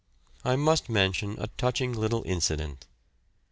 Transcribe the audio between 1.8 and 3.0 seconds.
little incident.